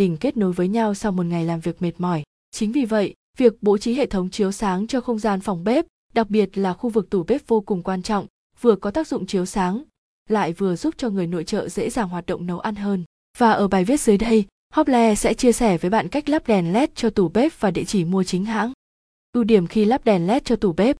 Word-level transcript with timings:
đình 0.00 0.16
kết 0.16 0.36
nối 0.36 0.52
với 0.52 0.68
nhau 0.68 0.94
sau 0.94 1.12
một 1.12 1.26
ngày 1.26 1.44
làm 1.44 1.60
việc 1.60 1.82
mệt 1.82 1.92
mỏi. 1.98 2.22
Chính 2.50 2.72
vì 2.72 2.84
vậy, 2.84 3.14
việc 3.38 3.62
bố 3.62 3.78
trí 3.78 3.94
hệ 3.94 4.06
thống 4.06 4.30
chiếu 4.30 4.52
sáng 4.52 4.86
cho 4.86 5.00
không 5.00 5.18
gian 5.18 5.40
phòng 5.40 5.64
bếp, 5.64 5.86
đặc 6.14 6.30
biệt 6.30 6.58
là 6.58 6.72
khu 6.72 6.90
vực 6.90 7.10
tủ 7.10 7.22
bếp 7.22 7.48
vô 7.48 7.60
cùng 7.60 7.82
quan 7.82 8.02
trọng, 8.02 8.26
vừa 8.60 8.76
có 8.76 8.90
tác 8.90 9.08
dụng 9.08 9.26
chiếu 9.26 9.46
sáng, 9.46 9.82
lại 10.28 10.52
vừa 10.52 10.76
giúp 10.76 10.94
cho 10.98 11.10
người 11.10 11.26
nội 11.26 11.44
trợ 11.44 11.68
dễ 11.68 11.90
dàng 11.90 12.08
hoạt 12.08 12.26
động 12.26 12.46
nấu 12.46 12.58
ăn 12.58 12.74
hơn. 12.74 13.04
Và 13.38 13.50
ở 13.50 13.68
bài 13.68 13.84
viết 13.84 14.00
dưới 14.00 14.18
đây, 14.18 14.44
Hople 14.74 15.14
sẽ 15.14 15.34
chia 15.34 15.52
sẻ 15.52 15.78
với 15.78 15.90
bạn 15.90 16.08
cách 16.08 16.28
lắp 16.28 16.46
đèn 16.46 16.72
LED 16.72 16.90
cho 16.94 17.10
tủ 17.10 17.28
bếp 17.28 17.60
và 17.60 17.70
địa 17.70 17.84
chỉ 17.84 18.04
mua 18.04 18.24
chính 18.24 18.44
hãng. 18.44 18.72
Ưu 19.32 19.44
điểm 19.44 19.66
khi 19.66 19.84
lắp 19.84 20.04
đèn 20.04 20.26
LED 20.26 20.42
cho 20.44 20.56
tủ 20.56 20.72
bếp. 20.72 20.96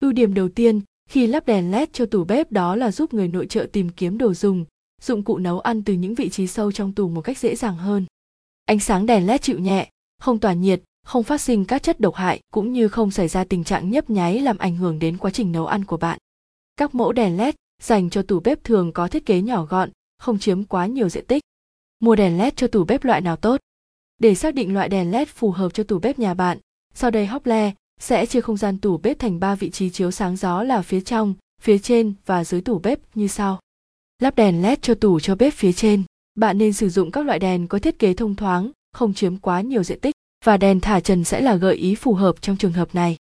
Ưu 0.00 0.12
điểm 0.12 0.34
đầu 0.34 0.48
tiên, 0.48 0.80
khi 1.10 1.26
lắp 1.26 1.46
đèn 1.46 1.70
LED 1.70 1.88
cho 1.92 2.06
tủ 2.06 2.24
bếp 2.24 2.52
đó 2.52 2.76
là 2.76 2.92
giúp 2.92 3.14
người 3.14 3.28
nội 3.28 3.46
trợ 3.46 3.66
tìm 3.72 3.88
kiếm 3.88 4.18
đồ 4.18 4.34
dùng, 4.34 4.64
dụng 5.02 5.22
cụ 5.22 5.38
nấu 5.38 5.60
ăn 5.60 5.82
từ 5.82 5.92
những 5.94 6.14
vị 6.14 6.28
trí 6.28 6.46
sâu 6.46 6.72
trong 6.72 6.92
tủ 6.92 7.08
một 7.08 7.20
cách 7.20 7.38
dễ 7.38 7.56
dàng 7.56 7.76
hơn. 7.76 8.06
Ánh 8.64 8.80
sáng 8.80 9.06
đèn 9.06 9.26
LED 9.26 9.40
chịu 9.40 9.58
nhẹ, 9.58 9.90
không 10.20 10.38
tỏa 10.38 10.52
nhiệt, 10.52 10.82
không 11.06 11.22
phát 11.22 11.40
sinh 11.40 11.64
các 11.64 11.82
chất 11.82 12.00
độc 12.00 12.14
hại 12.14 12.40
cũng 12.50 12.72
như 12.72 12.88
không 12.88 13.10
xảy 13.10 13.28
ra 13.28 13.44
tình 13.44 13.64
trạng 13.64 13.90
nhấp 13.90 14.10
nháy 14.10 14.40
làm 14.40 14.58
ảnh 14.58 14.76
hưởng 14.76 14.98
đến 14.98 15.18
quá 15.18 15.30
trình 15.30 15.52
nấu 15.52 15.66
ăn 15.66 15.84
của 15.84 15.96
bạn. 15.96 16.18
Các 16.76 16.94
mẫu 16.94 17.12
đèn 17.12 17.36
LED 17.36 17.54
dành 17.82 18.10
cho 18.10 18.22
tủ 18.22 18.40
bếp 18.40 18.64
thường 18.64 18.92
có 18.92 19.08
thiết 19.08 19.26
kế 19.26 19.40
nhỏ 19.40 19.64
gọn, 19.64 19.90
không 20.18 20.38
chiếm 20.38 20.64
quá 20.64 20.86
nhiều 20.86 21.08
diện 21.08 21.26
tích. 21.26 21.42
Mua 22.00 22.16
đèn 22.16 22.38
LED 22.38 22.52
cho 22.56 22.66
tủ 22.66 22.84
bếp 22.84 23.04
loại 23.04 23.20
nào 23.20 23.36
tốt? 23.36 23.60
Để 24.18 24.34
xác 24.34 24.54
định 24.54 24.74
loại 24.74 24.88
đèn 24.88 25.10
LED 25.10 25.28
phù 25.28 25.50
hợp 25.50 25.74
cho 25.74 25.84
tủ 25.84 25.98
bếp 25.98 26.18
nhà 26.18 26.34
bạn, 26.34 26.58
sau 26.94 27.10
đây 27.10 27.26
Hople 27.26 27.72
sẽ 28.00 28.26
chia 28.26 28.40
không 28.40 28.56
gian 28.56 28.78
tủ 28.78 28.98
bếp 28.98 29.18
thành 29.18 29.40
3 29.40 29.54
vị 29.54 29.70
trí 29.70 29.90
chiếu 29.90 30.10
sáng 30.10 30.36
gió 30.36 30.62
là 30.62 30.82
phía 30.82 31.00
trong, 31.00 31.34
phía 31.62 31.78
trên 31.78 32.14
và 32.26 32.44
dưới 32.44 32.60
tủ 32.60 32.78
bếp 32.78 32.98
như 33.14 33.28
sau. 33.28 33.60
Lắp 34.18 34.36
đèn 34.36 34.62
LED 34.62 34.78
cho 34.82 34.94
tủ 34.94 35.20
cho 35.20 35.34
bếp 35.34 35.54
phía 35.54 35.72
trên. 35.72 36.02
Bạn 36.34 36.58
nên 36.58 36.72
sử 36.72 36.88
dụng 36.88 37.10
các 37.10 37.26
loại 37.26 37.38
đèn 37.38 37.68
có 37.68 37.78
thiết 37.78 37.98
kế 37.98 38.14
thông 38.14 38.34
thoáng, 38.34 38.70
không 38.92 39.14
chiếm 39.14 39.36
quá 39.36 39.60
nhiều 39.60 39.82
diện 39.82 40.00
tích 40.00 40.14
và 40.44 40.56
đèn 40.56 40.80
thả 40.80 41.00
trần 41.00 41.24
sẽ 41.24 41.40
là 41.40 41.54
gợi 41.54 41.76
ý 41.76 41.94
phù 41.94 42.14
hợp 42.14 42.42
trong 42.42 42.56
trường 42.56 42.72
hợp 42.72 42.94
này. 42.94 43.16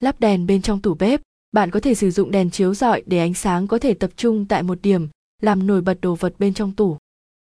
Lắp 0.00 0.20
đèn 0.20 0.46
bên 0.46 0.62
trong 0.62 0.82
tủ 0.82 0.94
bếp, 0.94 1.20
bạn 1.52 1.70
có 1.70 1.80
thể 1.80 1.94
sử 1.94 2.10
dụng 2.10 2.30
đèn 2.30 2.50
chiếu 2.50 2.74
rọi 2.74 3.02
để 3.06 3.18
ánh 3.18 3.34
sáng 3.34 3.66
có 3.66 3.78
thể 3.78 3.94
tập 3.94 4.10
trung 4.16 4.46
tại 4.46 4.62
một 4.62 4.82
điểm, 4.82 5.08
làm 5.42 5.66
nổi 5.66 5.80
bật 5.80 5.98
đồ 6.00 6.14
vật 6.14 6.34
bên 6.38 6.54
trong 6.54 6.72
tủ. 6.72 6.96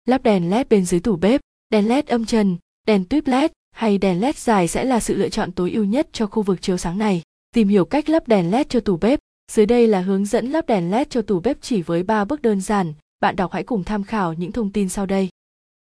Lắp 0.09 0.23
đèn 0.23 0.51
LED 0.51 0.67
bên 0.71 0.85
dưới 0.85 1.01
tủ 1.01 1.17
bếp, 1.17 1.41
đèn 1.71 1.89
LED 1.89 2.07
âm 2.07 2.25
trần, 2.25 2.57
đèn 2.87 3.05
tuyếp 3.05 3.27
LED 3.27 3.51
hay 3.71 3.99
đèn 3.99 4.21
LED 4.21 4.37
dài 4.37 4.69
sẽ 4.69 4.85
là 4.85 5.01
sự 5.01 5.15
lựa 5.15 5.29
chọn 5.29 5.53
tối 5.53 5.71
ưu 5.71 5.85
nhất 5.85 6.09
cho 6.13 6.27
khu 6.27 6.43
vực 6.43 6.63
chiếu 6.63 6.77
sáng 6.77 6.99
này. 6.99 7.23
Tìm 7.55 7.69
hiểu 7.69 7.85
cách 7.85 8.09
lắp 8.09 8.29
đèn 8.29 8.51
LED 8.51 8.67
cho 8.69 8.81
tủ 8.81 8.97
bếp. 8.97 9.19
Dưới 9.53 9.67
đây 9.67 9.87
là 9.87 10.01
hướng 10.01 10.27
dẫn 10.27 10.47
lắp 10.47 10.67
đèn 10.67 10.91
LED 10.91 11.07
cho 11.11 11.23
tủ 11.23 11.41
bếp 11.41 11.57
chỉ 11.61 11.83
với 11.83 12.03
3 12.03 12.25
bước 12.25 12.43
đơn 12.43 12.61
giản, 12.61 12.95
bạn 13.21 13.37
đọc 13.37 13.53
hãy 13.53 13.65
cùng 13.65 13.85
tham 13.85 14.05
khảo 14.05 14.33
những 14.33 14.53
thông 14.53 14.73
tin 14.73 14.89
sau 14.89 15.07
đây. 15.07 15.29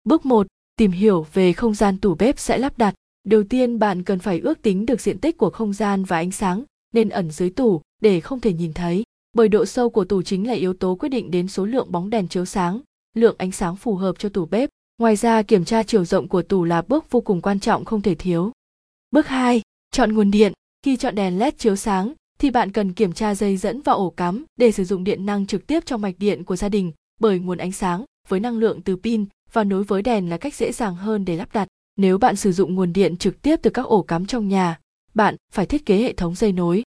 Bước 0.03 0.25
1. 0.25 0.47
Tìm 0.75 0.91
hiểu 0.91 1.25
về 1.33 1.53
không 1.53 1.73
gian 1.73 1.97
tủ 1.97 2.15
bếp 2.15 2.39
sẽ 2.39 2.57
lắp 2.57 2.77
đặt. 2.77 2.95
Đầu 3.23 3.43
tiên 3.43 3.79
bạn 3.79 4.03
cần 4.03 4.19
phải 4.19 4.39
ước 4.39 4.61
tính 4.61 4.85
được 4.85 5.01
diện 5.01 5.19
tích 5.19 5.37
của 5.37 5.49
không 5.49 5.73
gian 5.73 6.03
và 6.03 6.17
ánh 6.17 6.31
sáng 6.31 6.63
nên 6.93 7.09
ẩn 7.09 7.31
dưới 7.31 7.49
tủ 7.49 7.81
để 8.01 8.19
không 8.19 8.39
thể 8.39 8.53
nhìn 8.53 8.73
thấy. 8.73 9.03
Bởi 9.33 9.47
độ 9.47 9.65
sâu 9.65 9.89
của 9.89 10.05
tủ 10.05 10.21
chính 10.21 10.47
là 10.47 10.53
yếu 10.53 10.73
tố 10.73 10.95
quyết 10.95 11.09
định 11.09 11.31
đến 11.31 11.47
số 11.47 11.65
lượng 11.65 11.91
bóng 11.91 12.09
đèn 12.09 12.27
chiếu 12.27 12.45
sáng, 12.45 12.81
lượng 13.13 13.35
ánh 13.37 13.51
sáng 13.51 13.75
phù 13.75 13.95
hợp 13.95 14.15
cho 14.19 14.29
tủ 14.29 14.45
bếp. 14.45 14.69
Ngoài 14.97 15.15
ra 15.15 15.41
kiểm 15.41 15.65
tra 15.65 15.83
chiều 15.83 16.05
rộng 16.05 16.27
của 16.27 16.41
tủ 16.41 16.63
là 16.63 16.81
bước 16.81 17.11
vô 17.11 17.21
cùng 17.21 17.41
quan 17.41 17.59
trọng 17.59 17.85
không 17.85 18.01
thể 18.01 18.15
thiếu. 18.15 18.51
Bước 19.11 19.27
2. 19.27 19.61
Chọn 19.91 20.13
nguồn 20.13 20.31
điện. 20.31 20.53
Khi 20.83 20.97
chọn 20.97 21.15
đèn 21.15 21.39
LED 21.39 21.53
chiếu 21.57 21.75
sáng 21.75 22.13
thì 22.39 22.49
bạn 22.49 22.71
cần 22.71 22.93
kiểm 22.93 23.13
tra 23.13 23.35
dây 23.35 23.57
dẫn 23.57 23.81
và 23.81 23.93
ổ 23.93 24.09
cắm 24.09 24.45
để 24.55 24.71
sử 24.71 24.83
dụng 24.83 25.03
điện 25.03 25.25
năng 25.25 25.45
trực 25.45 25.67
tiếp 25.67 25.85
trong 25.85 26.01
mạch 26.01 26.15
điện 26.17 26.43
của 26.43 26.55
gia 26.55 26.69
đình 26.69 26.91
bởi 27.21 27.39
nguồn 27.39 27.57
ánh 27.57 27.71
sáng 27.71 28.05
với 28.27 28.39
năng 28.39 28.57
lượng 28.57 28.81
từ 28.81 28.95
pin 28.95 29.25
và 29.51 29.63
nối 29.63 29.83
với 29.83 30.01
đèn 30.01 30.29
là 30.29 30.37
cách 30.37 30.55
dễ 30.55 30.71
dàng 30.71 30.95
hơn 30.95 31.25
để 31.25 31.35
lắp 31.35 31.53
đặt. 31.53 31.67
Nếu 31.97 32.17
bạn 32.17 32.35
sử 32.35 32.51
dụng 32.51 32.75
nguồn 32.75 32.93
điện 32.93 33.17
trực 33.17 33.41
tiếp 33.41 33.59
từ 33.61 33.69
các 33.69 33.85
ổ 33.85 34.01
cắm 34.01 34.25
trong 34.25 34.47
nhà, 34.47 34.79
bạn 35.13 35.35
phải 35.53 35.65
thiết 35.65 35.85
kế 35.85 35.97
hệ 35.97 36.13
thống 36.13 36.35
dây 36.35 36.51
nối. 36.51 36.83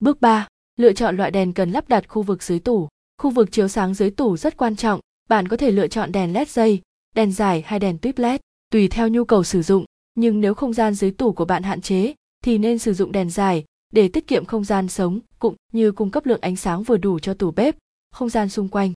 Bước 0.00 0.20
3. 0.20 0.48
Lựa 0.76 0.92
chọn 0.92 1.16
loại 1.16 1.30
đèn 1.30 1.52
cần 1.52 1.70
lắp 1.70 1.88
đặt 1.88 2.08
khu 2.08 2.22
vực 2.22 2.42
dưới 2.42 2.58
tủ. 2.58 2.88
Khu 3.22 3.30
vực 3.30 3.52
chiếu 3.52 3.68
sáng 3.68 3.94
dưới 3.94 4.10
tủ 4.10 4.36
rất 4.36 4.56
quan 4.56 4.76
trọng, 4.76 5.00
bạn 5.28 5.48
có 5.48 5.56
thể 5.56 5.70
lựa 5.70 5.88
chọn 5.88 6.12
đèn 6.12 6.32
LED 6.32 6.48
dây, 6.48 6.80
đèn 7.14 7.32
dài 7.32 7.62
hay 7.66 7.78
đèn 7.78 7.98
tuyếp 7.98 8.18
LED, 8.18 8.40
tùy 8.70 8.88
theo 8.88 9.08
nhu 9.08 9.24
cầu 9.24 9.44
sử 9.44 9.62
dụng, 9.62 9.84
nhưng 10.14 10.40
nếu 10.40 10.54
không 10.54 10.72
gian 10.72 10.94
dưới 10.94 11.10
tủ 11.10 11.32
của 11.32 11.44
bạn 11.44 11.62
hạn 11.62 11.80
chế 11.80 12.14
thì 12.44 12.58
nên 12.58 12.78
sử 12.78 12.94
dụng 12.94 13.12
đèn 13.12 13.30
dài 13.30 13.64
để 13.92 14.08
tiết 14.08 14.26
kiệm 14.26 14.44
không 14.44 14.64
gian 14.64 14.88
sống 14.88 15.20
cũng 15.38 15.54
như 15.72 15.92
cung 15.92 16.10
cấp 16.10 16.26
lượng 16.26 16.40
ánh 16.40 16.56
sáng 16.56 16.82
vừa 16.82 16.96
đủ 16.96 17.18
cho 17.18 17.34
tủ 17.34 17.50
bếp, 17.50 17.76
không 18.10 18.28
gian 18.28 18.48
xung 18.48 18.68
quanh. 18.68 18.92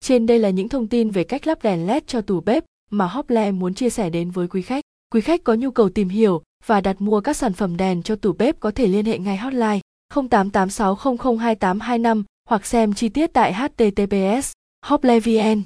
Trên 0.00 0.26
đây 0.26 0.38
là 0.38 0.50
những 0.50 0.68
thông 0.68 0.86
tin 0.86 1.10
về 1.10 1.24
cách 1.24 1.46
lắp 1.46 1.62
đèn 1.62 1.86
LED 1.86 2.02
cho 2.06 2.20
tủ 2.20 2.40
bếp 2.40 2.64
mà 2.90 3.06
Hople 3.06 3.50
muốn 3.50 3.74
chia 3.74 3.90
sẻ 3.90 4.10
đến 4.10 4.30
với 4.30 4.48
quý 4.48 4.62
khách. 4.62 4.84
Quý 5.12 5.20
khách 5.20 5.44
có 5.44 5.54
nhu 5.54 5.70
cầu 5.70 5.88
tìm 5.88 6.08
hiểu 6.08 6.42
và 6.66 6.80
đặt 6.80 7.00
mua 7.00 7.20
các 7.20 7.36
sản 7.36 7.52
phẩm 7.52 7.76
đèn 7.76 8.02
cho 8.02 8.16
tủ 8.16 8.32
bếp 8.32 8.60
có 8.60 8.70
thể 8.70 8.86
liên 8.86 9.04
hệ 9.04 9.18
ngay 9.18 9.36
hotline 9.36 9.80
0886002825 10.14 12.22
hoặc 12.48 12.66
xem 12.66 12.94
chi 12.94 13.08
tiết 13.08 13.32
tại 13.32 13.52
https 13.52 14.52
hoplevn 14.86 15.62